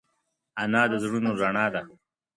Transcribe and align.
انا 0.61 0.81
د 0.91 0.93
زړونو 1.03 1.31
رڼا 1.41 1.65
ده 1.73 1.81